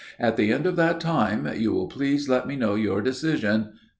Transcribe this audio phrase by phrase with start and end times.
[0.19, 3.73] At the end of that time you will please let me know your decision."